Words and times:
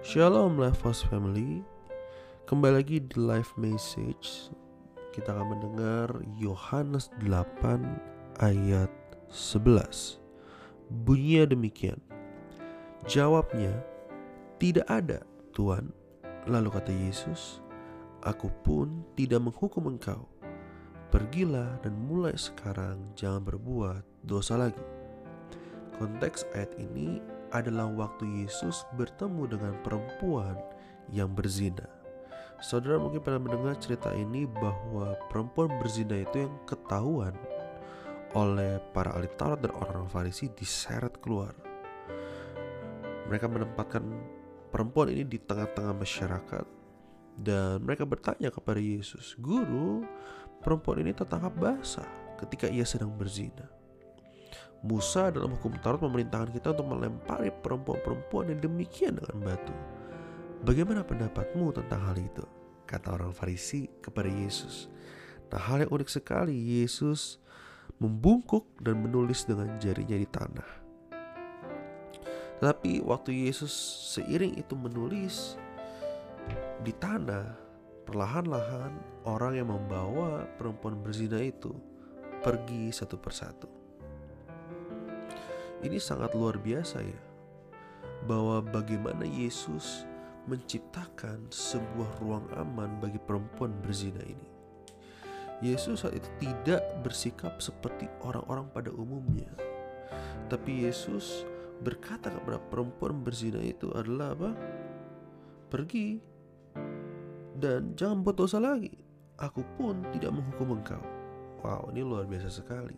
Shalom 0.00 0.56
Lifehouse 0.56 1.04
Family. 1.04 1.60
Kembali 2.48 2.80
lagi 2.80 3.04
di 3.04 3.20
live 3.20 3.52
message. 3.60 4.48
Kita 5.12 5.36
akan 5.36 5.52
mendengar 5.52 6.08
Yohanes 6.40 7.12
8 7.20 8.40
ayat 8.40 8.88
11 9.28 10.16
Bunyinya 11.04 11.52
demikian. 11.52 12.00
Jawabnya 13.04 13.76
Tidak 14.56 14.88
ada 14.88 15.20
Tuhan. 15.52 15.92
Lalu 16.48 16.72
kata 16.72 16.96
Yesus 16.96 17.60
Aku 18.24 18.48
pun 18.64 19.04
tidak 19.20 19.44
menghukum 19.44 19.84
engkau. 19.84 20.24
Pergilah 21.12 21.76
dan 21.84 21.92
mulai 22.08 22.40
sekarang 22.40 23.04
jangan 23.20 23.44
berbuat 23.44 24.00
dosa 24.24 24.56
lagi. 24.56 24.80
Konteks 26.00 26.48
ayat 26.56 26.72
ini 26.80 27.20
adalah 27.50 27.90
waktu 27.90 28.46
Yesus 28.46 28.86
bertemu 28.94 29.50
dengan 29.50 29.74
perempuan 29.82 30.56
yang 31.10 31.34
berzina. 31.34 31.86
Saudara 32.60 33.00
mungkin 33.00 33.24
pernah 33.24 33.40
mendengar 33.40 33.74
cerita 33.80 34.12
ini 34.12 34.44
bahwa 34.44 35.16
perempuan 35.32 35.72
berzina 35.80 36.20
itu 36.20 36.44
yang 36.44 36.54
ketahuan 36.68 37.32
oleh 38.36 38.78
para 38.94 39.16
ahli 39.16 39.26
Taurat 39.34 39.64
dan 39.64 39.72
orang-orang 39.74 40.06
Farisi 40.12 40.52
diseret 40.52 41.18
keluar. 41.18 41.56
Mereka 43.26 43.46
menempatkan 43.48 44.04
perempuan 44.70 45.10
ini 45.10 45.24
di 45.26 45.40
tengah-tengah 45.40 45.94
masyarakat 45.96 46.66
dan 47.40 47.80
mereka 47.80 48.04
bertanya 48.04 48.52
kepada 48.52 48.78
Yesus, 48.78 49.34
"Guru, 49.40 50.04
perempuan 50.60 51.00
ini 51.00 51.16
tertangkap 51.16 51.56
basah 51.56 52.06
ketika 52.38 52.68
ia 52.68 52.84
sedang 52.84 53.16
berzina." 53.16 53.79
Musa 54.80 55.28
dalam 55.28 55.52
hukum 55.60 55.76
Taurat 55.84 56.00
memerintahkan 56.00 56.56
kita 56.56 56.72
untuk 56.72 56.96
melempari 56.96 57.52
perempuan-perempuan 57.52 58.56
yang 58.56 58.60
demikian 58.64 59.20
dengan 59.20 59.36
batu. 59.44 59.76
Bagaimana 60.64 61.04
pendapatmu 61.04 61.72
tentang 61.76 62.00
hal 62.00 62.16
itu? 62.16 62.44
Kata 62.88 63.16
orang 63.16 63.36
Farisi 63.36 63.92
kepada 64.00 64.28
Yesus. 64.28 64.88
Nah 65.52 65.60
hal 65.60 65.84
yang 65.84 65.92
unik 65.92 66.08
sekali 66.08 66.56
Yesus 66.56 67.36
membungkuk 68.00 68.64
dan 68.80 69.04
menulis 69.04 69.44
dengan 69.44 69.76
jarinya 69.76 70.16
di 70.16 70.28
tanah. 70.28 70.70
Tetapi 72.60 73.04
waktu 73.04 73.48
Yesus 73.48 73.72
seiring 74.16 74.56
itu 74.56 74.76
menulis 74.76 75.56
di 76.80 76.92
tanah, 76.96 77.56
perlahan-lahan 78.08 79.24
orang 79.28 79.52
yang 79.60 79.68
membawa 79.68 80.48
perempuan 80.56 81.00
berzina 81.00 81.40
itu 81.40 81.72
pergi 82.40 82.92
satu 82.92 83.16
persatu. 83.20 83.79
Ini 85.80 85.96
sangat 85.96 86.36
luar 86.36 86.60
biasa 86.60 87.00
ya 87.00 87.20
Bahwa 88.28 88.60
bagaimana 88.60 89.24
Yesus 89.24 90.04
menciptakan 90.44 91.48
sebuah 91.52 92.20
ruang 92.20 92.46
aman 92.56 93.00
bagi 93.00 93.20
perempuan 93.20 93.76
berzina 93.84 94.20
ini. 94.24 94.48
Yesus 95.60 96.04
saat 96.04 96.16
itu 96.16 96.28
tidak 96.40 96.80
bersikap 97.04 97.60
seperti 97.60 98.08
orang-orang 98.24 98.72
pada 98.72 98.88
umumnya 98.96 99.52
Tapi 100.48 100.88
Yesus 100.88 101.44
berkata 101.84 102.32
kepada 102.32 102.60
perempuan 102.68 103.20
berzina 103.20 103.60
itu 103.60 103.92
adalah 103.92 104.32
apa? 104.36 104.50
Pergi 105.68 106.30
dan 107.60 107.92
jangan 107.92 108.24
buat 108.24 108.40
dosa 108.40 108.56
lagi. 108.56 108.96
Aku 109.36 109.60
pun 109.76 110.00
tidak 110.16 110.32
menghukum 110.32 110.80
engkau. 110.80 111.04
Wow 111.60 111.92
ini 111.92 112.00
luar 112.00 112.24
biasa 112.24 112.48
sekali. 112.48 112.96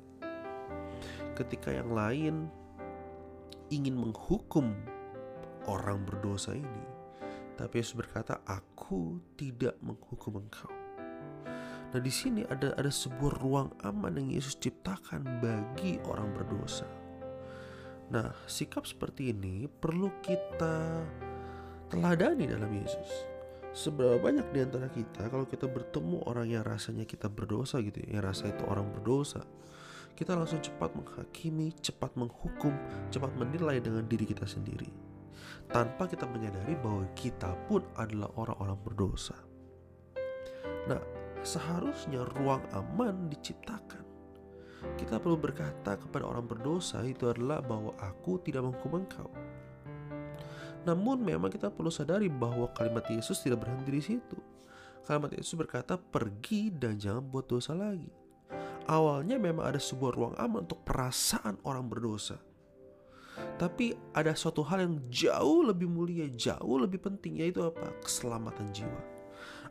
Ketika 1.35 1.75
yang 1.75 1.91
lain 1.91 2.47
ingin 3.73 3.97
menghukum 3.97 4.77
orang 5.65 6.05
berdosa 6.05 6.53
ini. 6.53 6.85
Tapi 7.57 7.81
Yesus 7.81 7.97
berkata, 7.97 8.45
"Aku 8.45 9.17
tidak 9.41 9.81
menghukum 9.81 10.45
engkau." 10.45 10.69
Nah, 11.93 12.01
di 12.01 12.09
sini 12.09 12.41
ada 12.49 12.73
ada 12.77 12.89
sebuah 12.89 13.37
ruang 13.41 13.69
aman 13.85 14.17
yang 14.17 14.33
Yesus 14.33 14.57
ciptakan 14.57 15.45
bagi 15.45 16.01
orang 16.09 16.33
berdosa. 16.33 16.89
Nah, 18.13 18.33
sikap 18.49 18.89
seperti 18.89 19.33
ini 19.33 19.69
perlu 19.69 20.09
kita 20.25 21.05
teladani 21.93 22.49
dalam 22.49 22.73
Yesus. 22.73 23.09
Seberapa 23.73 24.21
banyak 24.21 24.53
di 24.53 24.61
antara 24.65 24.89
kita 24.89 25.33
kalau 25.33 25.49
kita 25.49 25.65
bertemu 25.65 26.25
orang 26.29 26.49
yang 26.49 26.65
rasanya 26.65 27.09
kita 27.09 27.29
berdosa 27.29 27.81
gitu 27.81 28.05
ya, 28.05 28.21
yang 28.21 28.25
rasa 28.25 28.53
itu 28.53 28.65
orang 28.69 28.89
berdosa, 28.93 29.45
kita 30.13 30.37
langsung 30.37 30.61
cepat 30.61 30.93
menghakimi, 30.93 31.73
cepat 31.81 32.13
menghukum, 32.15 32.77
cepat 33.09 33.33
menilai 33.41 33.81
dengan 33.81 34.05
diri 34.05 34.29
kita 34.29 34.45
sendiri. 34.45 34.89
Tanpa 35.73 36.05
kita 36.05 36.29
menyadari 36.29 36.77
bahwa 36.77 37.09
kita 37.17 37.57
pun 37.67 37.81
adalah 37.97 38.29
orang-orang 38.37 38.79
berdosa. 38.85 39.37
Nah, 40.85 41.01
seharusnya 41.41 42.29
ruang 42.37 42.63
aman 42.77 43.33
diciptakan. 43.33 44.05
Kita 44.99 45.23
perlu 45.23 45.39
berkata 45.39 45.95
kepada 45.95 46.27
orang 46.27 46.45
berdosa 46.45 47.01
itu 47.07 47.31
adalah 47.31 47.63
bahwa 47.63 47.95
aku 48.03 48.43
tidak 48.43 48.67
menghukum 48.67 49.07
engkau. 49.07 49.31
Namun 50.83 51.23
memang 51.23 51.49
kita 51.49 51.71
perlu 51.71 51.95
sadari 51.95 52.27
bahwa 52.27 52.67
kalimat 52.75 53.07
Yesus 53.07 53.39
tidak 53.41 53.63
berhenti 53.63 53.91
di 53.95 54.03
situ. 54.03 54.39
Kalimat 55.07 55.35
Yesus 55.35 55.55
berkata, 55.55 55.95
"Pergi 55.95 56.75
dan 56.75 56.99
jangan 56.99 57.23
buat 57.23 57.47
dosa 57.47 57.75
lagi." 57.75 58.22
Awalnya 58.87 59.37
memang 59.39 59.75
ada 59.75 59.81
sebuah 59.81 60.13
ruang 60.15 60.35
aman 60.39 60.65
untuk 60.67 60.83
perasaan 60.87 61.59
orang 61.67 61.87
berdosa. 61.87 62.39
Tapi 63.57 63.97
ada 64.13 64.37
suatu 64.37 64.61
hal 64.67 64.85
yang 64.85 64.95
jauh 65.09 65.65
lebih 65.65 65.89
mulia, 65.89 66.29
jauh 66.29 66.77
lebih 66.81 67.01
penting 67.01 67.41
yaitu 67.41 67.65
apa? 67.65 67.95
Keselamatan 68.05 68.71
jiwa. 68.75 69.03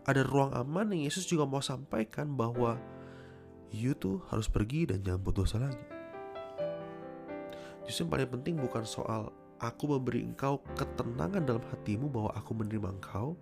Ada 0.08 0.26
ruang 0.26 0.52
aman 0.58 0.92
yang 0.96 1.06
Yesus 1.06 1.30
juga 1.30 1.46
mau 1.46 1.62
sampaikan 1.62 2.34
bahwa 2.34 2.82
you 3.70 3.94
tuh 3.94 4.20
harus 4.34 4.50
pergi 4.50 4.90
dan 4.90 5.06
jangan 5.06 5.22
berdosa 5.22 5.58
lagi. 5.62 5.88
Justru 7.86 8.06
yang 8.06 8.12
paling 8.14 8.30
penting 8.30 8.56
bukan 8.58 8.86
soal 8.86 9.34
aku 9.62 9.86
memberi 9.96 10.26
engkau 10.26 10.60
ketenangan 10.74 11.46
dalam 11.46 11.62
hatimu 11.70 12.10
bahwa 12.10 12.34
aku 12.34 12.58
menerima 12.58 12.90
engkau, 12.98 13.38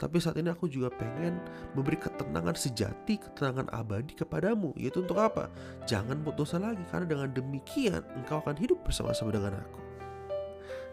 tapi 0.00 0.16
saat 0.22 0.40
ini 0.40 0.48
aku 0.48 0.70
juga 0.70 0.88
pengen 0.94 1.42
memberi 1.76 2.00
ketenangan 2.00 2.56
sejati, 2.56 3.20
ketenangan 3.20 3.68
abadi 3.74 4.16
kepadamu. 4.16 4.72
Yaitu 4.80 5.04
untuk 5.04 5.20
apa? 5.20 5.52
Jangan 5.84 6.24
buat 6.24 6.40
dosa 6.40 6.56
lagi, 6.56 6.80
karena 6.88 7.04
dengan 7.04 7.28
demikian 7.34 8.00
engkau 8.16 8.40
akan 8.40 8.56
hidup 8.56 8.80
bersama-sama 8.86 9.34
dengan 9.34 9.60
aku. 9.60 9.80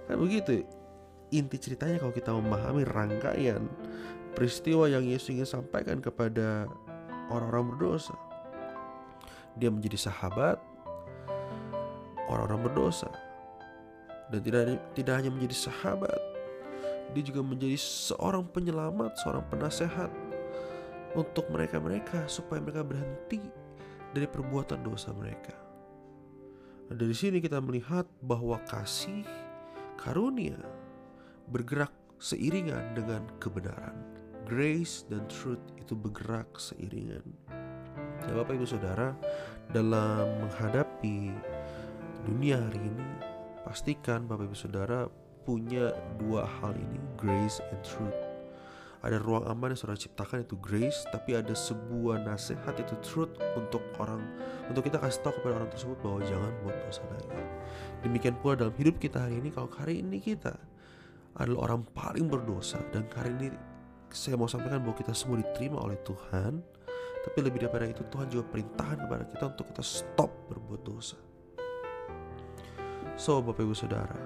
Kan 0.06 0.18
begitu 0.22 0.62
inti 1.34 1.58
ceritanya 1.58 1.98
kalau 1.98 2.14
kita 2.14 2.30
memahami 2.30 2.86
rangkaian 2.86 3.66
peristiwa 4.38 4.86
yang 4.86 5.02
Yesus 5.02 5.34
ingin 5.34 5.48
sampaikan 5.48 5.98
kepada 6.04 6.70
orang-orang 7.34 7.74
berdosa. 7.74 8.14
Dia 9.56 9.72
menjadi 9.72 10.12
sahabat 10.12 10.60
orang-orang 12.28 12.70
berdosa. 12.70 13.10
Dan 14.34 14.40
tidak 14.42 14.62
tidak 14.98 15.14
hanya 15.22 15.30
menjadi 15.30 15.70
sahabat, 15.70 16.20
dia 17.14 17.24
juga 17.24 17.46
menjadi 17.46 17.78
seorang 17.78 18.50
penyelamat, 18.50 19.16
seorang 19.22 19.46
penasehat 19.48 20.10
untuk 21.16 21.48
mereka-mereka 21.54 22.28
supaya 22.28 22.60
mereka 22.60 22.84
berhenti 22.84 23.40
dari 24.12 24.28
perbuatan 24.28 24.84
dosa 24.84 25.16
mereka. 25.16 25.56
Nah, 26.92 26.96
dari 26.96 27.16
sini 27.16 27.42
kita 27.42 27.58
melihat 27.62 28.06
bahwa 28.22 28.62
kasih 28.68 29.26
karunia 29.98 30.60
bergerak 31.50 31.94
seiringan 32.20 32.94
dengan 32.94 33.26
kebenaran. 33.42 33.96
Grace 34.46 35.10
dan 35.10 35.26
truth 35.26 35.62
itu 35.82 35.98
bergerak 35.98 36.46
seiringan. 36.62 37.26
Ya 38.30 38.34
Bapak 38.38 38.62
Ibu 38.62 38.70
Saudara, 38.70 39.18
dalam 39.74 40.46
menghadapi 40.46 41.34
dunia 42.30 42.62
hari 42.62 42.78
ini, 42.78 43.10
pastikan 43.66 44.30
Bapak 44.30 44.46
Ibu 44.46 44.56
Saudara 44.56 45.10
punya 45.42 45.90
dua 46.22 46.46
hal 46.46 46.78
ini, 46.78 47.02
grace 47.18 47.58
and 47.74 47.82
truth. 47.82 48.14
Ada 49.06 49.22
ruang 49.22 49.46
aman 49.46 49.74
yang 49.74 49.82
sudah 49.82 49.94
ciptakan 49.94 50.42
itu 50.42 50.58
grace, 50.58 51.06
tapi 51.14 51.38
ada 51.38 51.54
sebuah 51.54 52.26
nasihat 52.26 52.74
itu 52.78 52.98
truth 53.06 53.38
untuk 53.54 53.82
orang 54.02 54.22
untuk 54.66 54.86
kita 54.86 54.98
kasih 54.98 55.22
tahu 55.22 55.42
kepada 55.42 55.62
orang 55.62 55.70
tersebut 55.70 55.98
bahwa 56.02 56.20
jangan 56.26 56.54
buat 56.66 56.74
dosa 56.86 57.06
lagi. 57.14 57.30
Demikian 58.02 58.38
pula 58.42 58.58
dalam 58.58 58.74
hidup 58.74 58.98
kita 58.98 59.30
hari 59.30 59.42
ini 59.42 59.54
kalau 59.54 59.70
hari 59.70 60.02
ini 60.02 60.18
kita 60.18 60.58
adalah 61.38 61.70
orang 61.70 61.86
paling 61.94 62.26
berdosa 62.26 62.82
dan 62.90 63.06
hari 63.14 63.34
ini 63.38 63.48
saya 64.10 64.40
mau 64.40 64.50
sampaikan 64.50 64.82
bahwa 64.82 64.98
kita 64.98 65.14
semua 65.14 65.38
diterima 65.44 65.86
oleh 65.86 66.00
Tuhan, 66.02 66.66
tapi 67.30 67.38
lebih 67.46 67.66
daripada 67.66 67.86
itu 67.86 68.02
Tuhan 68.10 68.26
juga 68.32 68.46
perintahkan 68.50 69.06
kepada 69.06 69.24
kita 69.30 69.44
untuk 69.54 69.66
kita 69.70 69.84
stop 69.86 70.32
berbuat 70.50 70.82
dosa. 70.82 71.20
So 73.16 73.40
Bapak 73.40 73.64
Ibu 73.64 73.72
Saudara, 73.72 74.20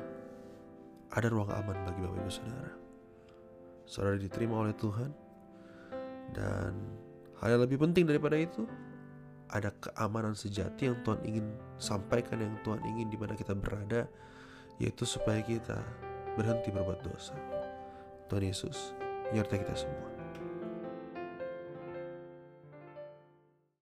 ada 1.13 1.29
ruang 1.29 1.53
aman 1.53 1.77
bagi 1.85 2.01
Bapak 2.01 2.25
Ibu 2.25 2.33
Saudara. 2.33 2.73
Saudara 3.85 4.17
diterima 4.17 4.65
oleh 4.65 4.73
Tuhan 4.73 5.13
dan 6.33 6.73
hal 7.37 7.53
yang 7.53 7.69
lebih 7.69 7.77
penting 7.77 8.09
daripada 8.09 8.33
itu 8.33 8.65
ada 9.53 9.69
keamanan 9.77 10.33
sejati 10.33 10.89
yang 10.89 10.97
Tuhan 11.05 11.21
ingin 11.21 11.45
sampaikan 11.77 12.41
yang 12.41 12.57
Tuhan 12.65 12.81
ingin 12.81 13.13
di 13.13 13.17
mana 13.21 13.37
kita 13.37 13.53
berada 13.53 14.09
yaitu 14.81 15.05
supaya 15.05 15.45
kita 15.45 15.77
berhenti 16.33 16.73
berbuat 16.73 17.05
dosa. 17.05 17.37
Tuhan 18.25 18.41
Yesus 18.41 18.97
menyertai 19.29 19.69
kita 19.69 19.85
semua. 19.85 20.18